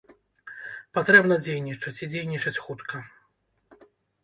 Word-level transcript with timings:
Патрэбна 0.97 1.35
дзейнічаць, 1.43 1.95
і 2.03 2.11
дзейнічаць 2.15 2.57
хутка. 2.67 2.97